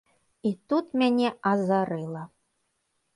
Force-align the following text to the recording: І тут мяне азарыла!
І 0.49 0.51
тут 0.71 0.85
мяне 1.01 1.29
азарыла! 1.51 2.23